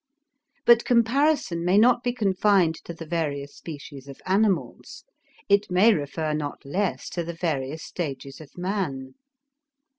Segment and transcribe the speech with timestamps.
[0.65, 5.03] But comparison may not be confined to the various species of animals;
[5.47, 9.13] it may refer not less to the various stages of man.